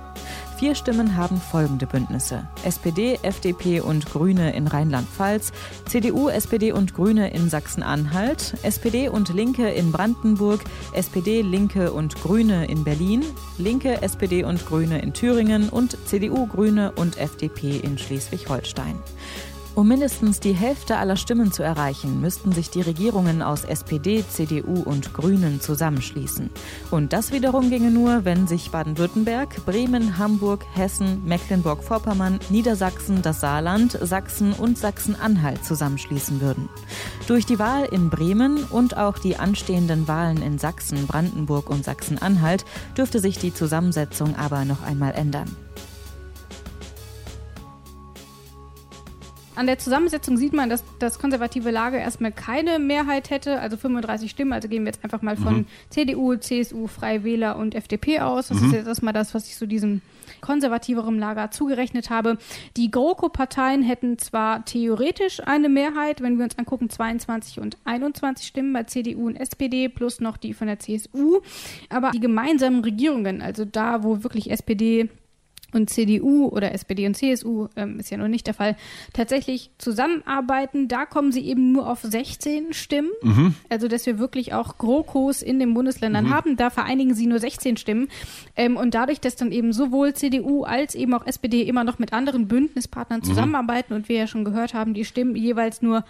[0.61, 2.47] Vier Stimmen haben folgende Bündnisse.
[2.65, 5.55] SPD, FDP und Grüne in Rheinland-Pfalz,
[5.87, 10.61] CDU, SPD und Grüne in Sachsen-Anhalt, SPD und Linke in Brandenburg,
[10.93, 13.25] SPD, Linke und Grüne in Berlin,
[13.57, 18.99] Linke, SPD und Grüne in Thüringen und CDU, Grüne und FDP in Schleswig-Holstein.
[19.81, 24.83] Um mindestens die Hälfte aller Stimmen zu erreichen, müssten sich die Regierungen aus SPD, CDU
[24.83, 26.51] und Grünen zusammenschließen.
[26.91, 33.93] Und das wiederum ginge nur, wenn sich Baden-Württemberg, Bremen, Hamburg, Hessen, Mecklenburg-Vorpommern, Niedersachsen, das Saarland,
[34.03, 36.69] Sachsen und Sachsen-Anhalt zusammenschließen würden.
[37.27, 42.67] Durch die Wahl in Bremen und auch die anstehenden Wahlen in Sachsen, Brandenburg und Sachsen-Anhalt
[42.99, 45.49] dürfte sich die Zusammensetzung aber noch einmal ändern.
[49.57, 54.31] An der Zusammensetzung sieht man, dass das konservative Lager erstmal keine Mehrheit hätte, also 35
[54.31, 54.53] Stimmen.
[54.53, 55.67] Also gehen wir jetzt einfach mal von mhm.
[55.91, 58.49] CDU, CSU, Freie Wähler und FDP aus.
[58.49, 58.67] Das mhm.
[58.67, 60.03] ist jetzt erstmal das, was ich so diesem
[60.41, 62.39] konservativeren Lager zugerechnet habe.
[62.77, 68.73] Die GroKo-Parteien hätten zwar theoretisch eine Mehrheit, wenn wir uns angucken, 22 und 21 Stimmen
[68.73, 71.41] bei CDU und SPD plus noch die von der CSU,
[71.89, 75.09] aber die gemeinsamen Regierungen, also da, wo wirklich SPD
[75.73, 78.77] und CDU oder SPD und CSU, ähm, ist ja noch nicht der Fall,
[79.13, 80.89] tatsächlich zusammenarbeiten.
[80.89, 83.11] Da kommen sie eben nur auf 16 Stimmen.
[83.23, 83.55] Mhm.
[83.69, 86.35] Also, dass wir wirklich auch GroKos in den Bundesländern mhm.
[86.35, 86.57] haben.
[86.57, 88.09] Da vereinigen sie nur 16 Stimmen.
[88.57, 92.13] Ähm, und dadurch, dass dann eben sowohl CDU als eben auch SPD immer noch mit
[92.13, 93.25] anderen Bündnispartnern mhm.
[93.25, 94.01] zusammenarbeiten mhm.
[94.01, 96.05] und wir ja schon gehört haben, die Stimmen jeweils nur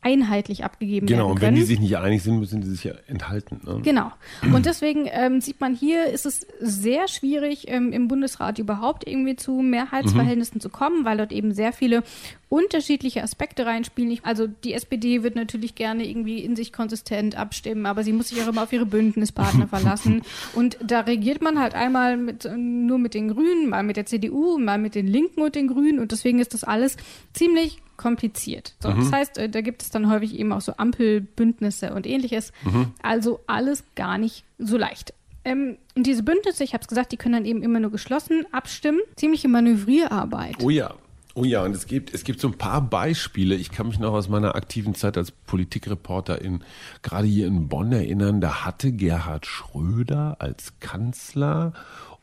[0.00, 1.40] einheitlich abgegeben genau, werden können.
[1.40, 3.60] Genau, und wenn die sich nicht einig sind, müssen die sich ja enthalten.
[3.64, 3.80] Ne?
[3.82, 4.12] Genau.
[4.42, 9.34] Und deswegen ähm, sieht man hier, ist es sehr schwierig, ähm, im Bundesrat überhaupt irgendwie
[9.34, 10.60] zu Mehrheitsverhältnissen mhm.
[10.60, 12.04] zu kommen, weil dort eben sehr viele
[12.48, 14.20] unterschiedliche Aspekte reinspielen.
[14.22, 18.40] Also die SPD wird natürlich gerne irgendwie in sich konsistent abstimmen, aber sie muss sich
[18.40, 20.22] auch immer auf ihre Bündnispartner verlassen.
[20.54, 24.58] Und da regiert man halt einmal mit, nur mit den Grünen, mal mit der CDU,
[24.58, 25.98] mal mit den Linken und den Grünen.
[25.98, 26.96] Und deswegen ist das alles
[27.32, 28.74] ziemlich kompliziert.
[28.80, 29.00] So, mhm.
[29.00, 32.52] Das heißt, äh, da gibt es dann häufig eben auch so Ampelbündnisse und ähnliches.
[32.64, 32.92] Mhm.
[33.02, 35.12] Also alles gar nicht so leicht.
[35.44, 38.46] Ähm, und diese Bündnisse, ich habe es gesagt, die können dann eben immer nur geschlossen
[38.52, 39.00] abstimmen.
[39.16, 40.56] Ziemliche Manövrierarbeit.
[40.62, 40.94] Oh ja.
[41.34, 43.54] Oh ja, und es gibt, es gibt so ein paar Beispiele.
[43.54, 46.64] Ich kann mich noch aus meiner aktiven Zeit als Politikreporter in,
[47.02, 48.40] gerade hier in Bonn erinnern.
[48.40, 51.74] Da hatte Gerhard Schröder als Kanzler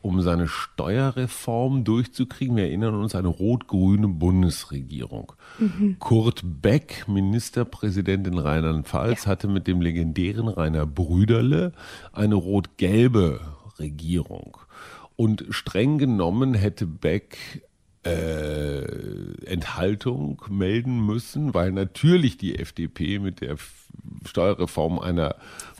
[0.06, 2.56] um seine Steuerreform durchzukriegen.
[2.56, 5.32] Wir erinnern uns eine rot-grüne Bundesregierung.
[5.58, 5.96] Mhm.
[5.98, 9.30] Kurt Beck, Ministerpräsident in Rheinland-Pfalz, ja.
[9.30, 11.72] hatte mit dem legendären Rainer Brüderle
[12.12, 13.40] eine rot-gelbe
[13.78, 14.56] Regierung.
[15.16, 17.62] Und streng genommen hätte Beck
[18.06, 23.56] äh, Enthaltung melden müssen, weil natürlich die FDP mit der
[24.24, 25.36] Steuerreform einer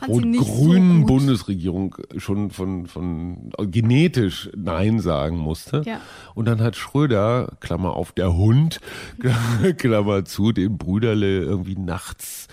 [0.07, 5.83] rot-grünen so Bundesregierung schon von, von genetisch Nein sagen musste.
[5.85, 6.01] Ja.
[6.33, 8.79] Und dann hat Schröder, Klammer auf, der Hund,
[9.77, 12.47] Klammer zu, den Brüderle irgendwie nachts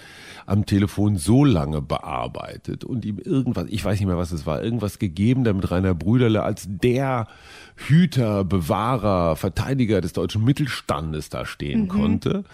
[0.46, 4.62] am Telefon so lange bearbeitet und ihm irgendwas, ich weiß nicht mehr, was es war,
[4.62, 7.26] irgendwas gegeben, damit Rainer Brüderle als der
[7.76, 11.88] Hüter, Bewahrer, Verteidiger des deutschen Mittelstandes da stehen mhm.
[11.88, 12.44] konnte.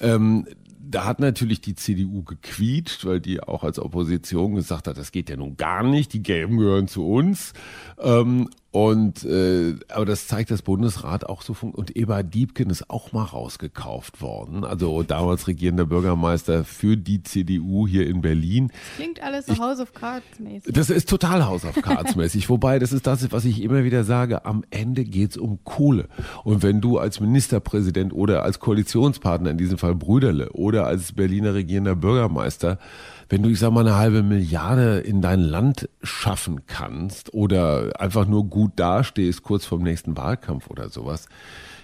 [0.00, 0.46] Ähm,
[0.86, 5.30] da hat natürlich die CDU gequietscht, weil die auch als Opposition gesagt hat, das geht
[5.30, 7.52] ja nun gar nicht, die Gelben gehören zu uns.
[7.98, 11.90] Ähm, und äh, aber das zeigt, dass Bundesrat auch so funktioniert.
[11.90, 14.64] Und Eber Diebken ist auch mal rausgekauft worden.
[14.64, 18.72] Also damals regierender Bürgermeister für die CDU hier in Berlin.
[18.72, 20.72] Das klingt alles so ich, House of Cards mäßig.
[20.74, 22.48] Das ist total House of Cards mäßig.
[22.48, 26.08] Wobei, das ist das, was ich immer wieder sage, am Ende geht's um Kohle.
[26.42, 31.54] Und wenn du als Ministerpräsident oder als Koalitionspartner, in diesem Fall Brüderle, oder als Berliner
[31.54, 32.80] regierender Bürgermeister
[33.28, 38.26] wenn du, ich sag mal, eine halbe Milliarde in dein Land schaffen kannst oder einfach
[38.26, 41.26] nur gut dastehst, kurz vorm nächsten Wahlkampf oder sowas,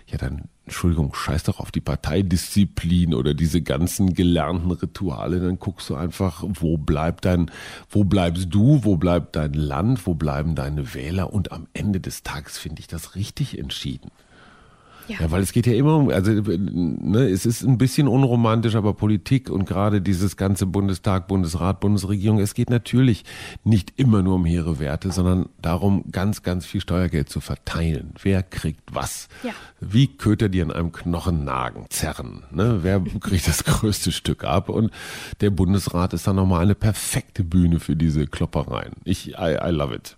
[0.06, 5.88] ja dann, Entschuldigung, scheiß doch auf die Parteidisziplin oder diese ganzen gelernten Rituale, dann guckst
[5.90, 7.50] du einfach, wo bleibt dein,
[7.88, 12.22] wo bleibst du, wo bleibt dein Land, wo bleiben deine Wähler und am Ende des
[12.22, 14.10] Tages finde ich das richtig entschieden.
[15.10, 15.16] Ja.
[15.20, 15.30] ja.
[15.30, 19.50] weil es geht ja immer um, also ne, es ist ein bisschen unromantisch, aber Politik
[19.50, 23.24] und gerade dieses ganze Bundestag, Bundesrat, Bundesregierung, es geht natürlich
[23.64, 28.14] nicht immer nur um hehre Werte, sondern darum, ganz, ganz viel Steuergeld zu verteilen.
[28.22, 29.28] Wer kriegt was?
[29.42, 29.52] Ja.
[29.80, 32.44] Wie Köter, die an einem Knochen nagen, zerren.
[32.52, 32.80] Ne?
[32.82, 34.68] Wer kriegt das größte Stück ab?
[34.68, 34.92] Und
[35.40, 38.92] der Bundesrat ist dann nochmal eine perfekte Bühne für diese Kloppereien.
[39.04, 40.16] Ich, I, I love it.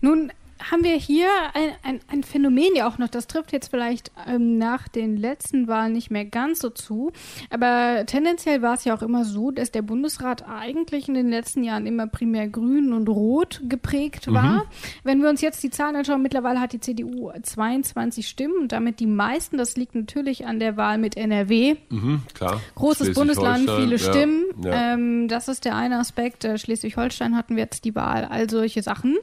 [0.00, 0.32] Nun
[0.70, 4.58] haben wir hier ein, ein, ein, Phänomen ja auch noch, das trifft jetzt vielleicht ähm,
[4.58, 7.12] nach den letzten Wahlen nicht mehr ganz so zu,
[7.50, 11.62] aber tendenziell war es ja auch immer so, dass der Bundesrat eigentlich in den letzten
[11.62, 14.64] Jahren immer primär grün und rot geprägt war.
[14.64, 14.68] Mhm.
[15.04, 19.00] Wenn wir uns jetzt die Zahlen anschauen, mittlerweile hat die CDU 22 Stimmen und damit
[19.00, 21.76] die meisten, das liegt natürlich an der Wahl mit NRW.
[21.88, 22.60] Mhm, klar.
[22.74, 24.44] Großes Bundesland, viele ja, Stimmen.
[24.62, 24.94] Ja.
[24.94, 26.44] Ähm, das ist der eine Aspekt.
[26.44, 29.16] Äh, Schleswig-Holstein hatten wir jetzt die Wahl, all solche Sachen.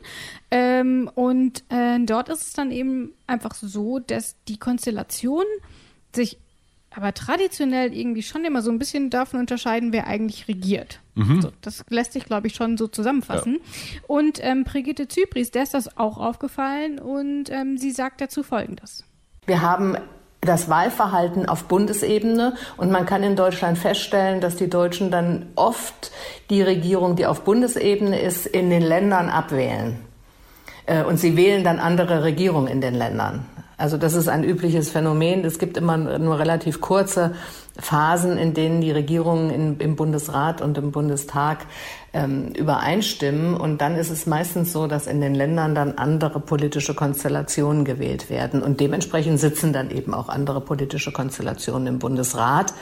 [0.52, 5.46] Ähm, und äh, dort ist es dann eben einfach so, dass die Konstellation
[6.14, 6.40] sich
[6.96, 11.02] aber traditionell irgendwie schon immer so ein bisschen davon unterscheiden, wer eigentlich regiert.
[11.16, 11.42] Mhm.
[11.42, 13.56] So, das lässt sich, glaube ich, schon so zusammenfassen.
[13.56, 14.00] Ja.
[14.08, 19.04] Und ähm, Brigitte Zypris, der ist das auch aufgefallen und ähm, sie sagt dazu Folgendes.
[19.46, 19.98] Wir haben
[20.42, 26.12] das Wahlverhalten auf Bundesebene und man kann in Deutschland feststellen, dass die Deutschen dann oft
[26.50, 30.00] die Regierung, die auf Bundesebene ist, in den Ländern abwählen.
[30.86, 33.46] Äh, und sie wählen dann andere Regierungen in den Ländern.
[33.78, 35.44] Also das ist ein übliches Phänomen.
[35.44, 37.36] Es gibt immer nur relativ kurze
[37.78, 41.66] Phasen, in denen die Regierungen in, im Bundesrat und im Bundestag
[42.14, 43.58] ähm, übereinstimmen.
[43.58, 48.30] Und dann ist es meistens so, dass in den Ländern dann andere politische Konstellationen gewählt
[48.30, 48.64] werden.
[48.64, 52.74] Und dementsprechend sitzen dann eben auch andere politische Konstellationen im Bundesrat.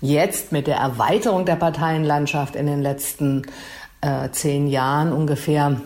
[0.00, 3.42] Jetzt mit der Erweiterung der Parteienlandschaft in den letzten
[4.00, 5.80] äh, zehn Jahren ungefähr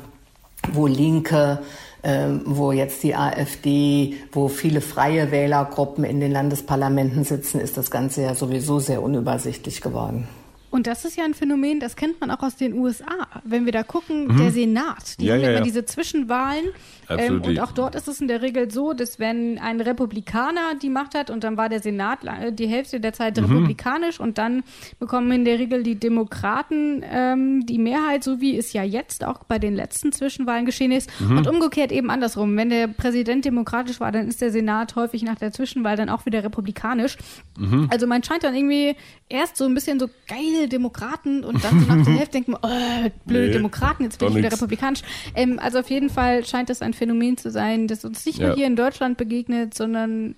[0.73, 1.61] wo Linke,
[2.03, 7.91] äh, wo jetzt die AfD, wo viele freie Wählergruppen in den Landesparlamenten sitzen, ist das
[7.91, 10.29] Ganze ja sowieso sehr unübersichtlich geworden.
[10.75, 13.29] Und das ist ja ein Phänomen, das kennt man auch aus den USA.
[13.45, 14.39] Wenn wir da gucken, mhm.
[14.39, 15.63] der Senat, die ja, haben ja, immer ja.
[15.63, 16.65] diese Zwischenwahlen.
[17.09, 20.89] Ähm, und auch dort ist es in der Regel so, dass wenn ein Republikaner die
[20.89, 22.21] Macht hat und dann war der Senat
[22.59, 23.45] die Hälfte der Zeit mhm.
[23.45, 24.65] republikanisch und dann
[24.99, 29.45] bekommen in der Regel die Demokraten ähm, die Mehrheit, so wie es ja jetzt auch
[29.45, 31.09] bei den letzten Zwischenwahlen geschehen ist.
[31.21, 31.39] Mhm.
[31.39, 32.57] Und umgekehrt eben andersrum.
[32.57, 36.27] Wenn der Präsident demokratisch war, dann ist der Senat häufig nach der Zwischenwahl dann auch
[36.27, 37.17] wieder republikanisch.
[37.57, 37.89] Mhm.
[37.93, 38.97] Also man scheint dann irgendwie
[39.29, 42.61] erst so ein bisschen so geil Demokraten und dann so nach der Hälfte denkt man,
[42.63, 44.55] oh, blöde nee, Demokraten, jetzt bin ich wieder nix.
[44.55, 45.03] republikanisch.
[45.35, 48.49] Ähm, also auf jeden Fall scheint das ein Phänomen zu sein, das uns nicht ja.
[48.49, 50.35] nur hier in Deutschland begegnet, sondern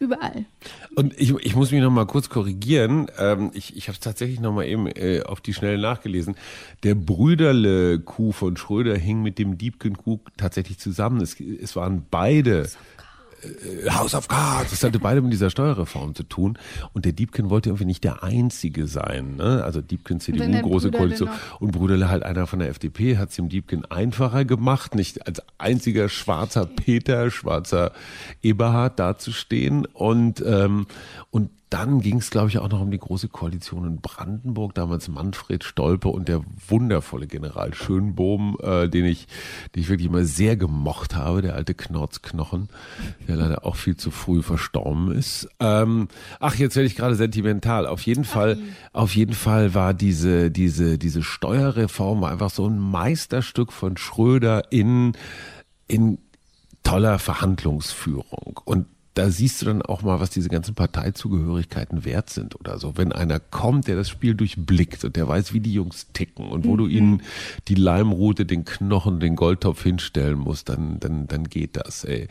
[0.00, 0.46] überall.
[0.96, 3.08] Und ich, ich muss mich noch mal kurz korrigieren.
[3.18, 6.34] Ähm, ich ich habe es tatsächlich noch mal eben äh, auf die Schnelle nachgelesen.
[6.82, 11.20] Der Brüderle-Kuh von Schröder hing mit dem Diebken-Kuh tatsächlich zusammen.
[11.20, 12.68] Es, es waren beide
[13.88, 14.70] House of Cards.
[14.70, 16.58] Das hatte beide mit dieser Steuerreform zu tun.
[16.92, 19.36] Und der Diebken wollte irgendwie nicht der Einzige sein.
[19.36, 19.62] Ne?
[19.64, 21.30] Also Diebken, CDU, große Koalition.
[21.58, 25.42] Und Bruderle halt einer von der FDP hat es dem Diebken einfacher gemacht, nicht als
[25.58, 27.92] einziger schwarzer Peter, schwarzer
[28.42, 29.86] Eberhard dazustehen.
[29.86, 30.86] Und, ähm,
[31.30, 35.06] und dann ging es, glaube ich, auch noch um die große Koalition in Brandenburg, damals
[35.06, 39.28] Manfred Stolpe und der wundervolle General Schönbohm, äh, den ich,
[39.74, 42.68] den ich wirklich immer sehr gemocht habe, der alte Knorzknochen,
[43.28, 45.48] der leider auch viel zu früh verstorben ist.
[45.60, 46.08] Ähm,
[46.40, 47.86] ach, jetzt werde ich gerade sentimental.
[47.86, 48.58] Auf jeden Fall,
[48.92, 54.72] auf jeden Fall war diese, diese, diese Steuerreform war einfach so ein Meisterstück von Schröder
[54.72, 55.12] in,
[55.86, 56.18] in
[56.82, 58.60] toller Verhandlungsführung.
[58.64, 58.86] Und
[59.20, 62.96] da siehst du dann auch mal, was diese ganzen Parteizugehörigkeiten wert sind oder so.
[62.96, 66.64] Wenn einer kommt, der das Spiel durchblickt und der weiß, wie die Jungs ticken und
[66.64, 66.78] wo mhm.
[66.78, 67.22] du ihnen
[67.68, 72.28] die Leimrute, den Knochen, den Goldtopf hinstellen musst, dann, dann, dann geht das, ey.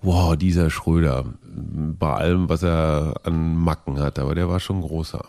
[0.00, 5.24] Wow, dieser Schröder, bei allem, was er an Macken hat, aber der war schon großer.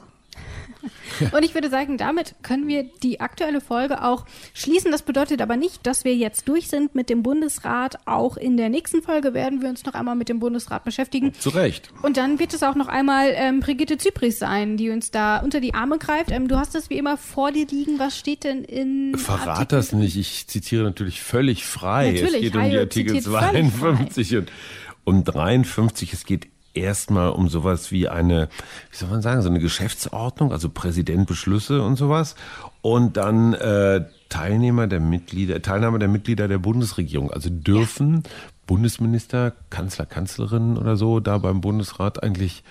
[1.32, 4.92] Und ich würde sagen, damit können wir die aktuelle Folge auch schließen.
[4.92, 7.98] Das bedeutet aber nicht, dass wir jetzt durch sind mit dem Bundesrat.
[8.06, 11.34] Auch in der nächsten Folge werden wir uns noch einmal mit dem Bundesrat beschäftigen.
[11.34, 11.92] Zu Recht.
[12.02, 15.60] Und dann wird es auch noch einmal ähm, Brigitte Zypris sein, die uns da unter
[15.60, 16.32] die Arme greift.
[16.32, 18.00] Ähm, du hast das wie immer vor dir liegen.
[18.00, 19.18] Was steht denn in.
[19.18, 19.78] Verrat Artikel?
[19.78, 20.18] das nicht.
[20.18, 22.12] Ich zitiere natürlich völlig frei.
[22.12, 24.52] Natürlich, es geht um die Artikel 52 und
[25.04, 26.14] um 53.
[26.14, 26.48] Es geht
[26.80, 28.50] erstmal um sowas wie eine,
[28.92, 32.36] wie soll man sagen, so eine Geschäftsordnung, also Präsidentbeschlüsse und sowas.
[32.82, 37.32] Und dann äh, Teilnehmer der Mitglieder, Teilnahme der Mitglieder der Bundesregierung.
[37.32, 38.32] Also dürfen ja.
[38.68, 42.64] Bundesminister, Kanzler, Kanzlerinnen oder so da beim Bundesrat eigentlich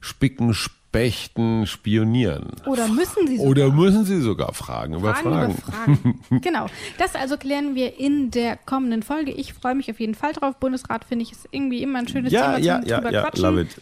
[0.00, 0.52] spicken,
[0.88, 2.52] Spechten spionieren.
[2.64, 3.50] Oder müssen sie sogar.
[3.50, 5.54] Oder müssen sie sogar fragen über Fragen.
[5.54, 5.98] Fragen.
[6.02, 6.40] Über Fragen.
[6.40, 6.66] genau.
[6.96, 9.30] Das also klären wir in der kommenden Folge.
[9.30, 10.56] Ich freue mich auf jeden Fall drauf.
[10.56, 13.22] Bundesrat finde ich ist irgendwie immer ein schönes ja, Thema ja, zum ja, drüber ja,
[13.22, 13.44] quatschen.
[13.44, 13.76] Love it.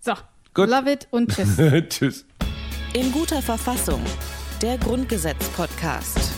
[0.00, 0.12] So.
[0.52, 0.68] Gut.
[0.68, 1.56] Love it und tschüss.
[1.88, 2.26] tschüss.
[2.92, 4.02] In guter Verfassung.
[4.60, 6.32] Der Grundgesetz-Podcast.